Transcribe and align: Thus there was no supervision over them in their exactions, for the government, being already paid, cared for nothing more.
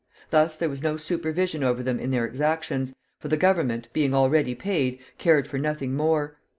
Thus 0.31 0.57
there 0.57 0.67
was 0.67 0.81
no 0.81 0.97
supervision 0.97 1.61
over 1.63 1.83
them 1.83 1.99
in 1.99 2.09
their 2.09 2.25
exactions, 2.25 2.95
for 3.19 3.27
the 3.27 3.37
government, 3.37 3.87
being 3.93 4.15
already 4.15 4.55
paid, 4.55 4.97
cared 5.19 5.47
for 5.47 5.59
nothing 5.59 5.93
more. 5.95 6.37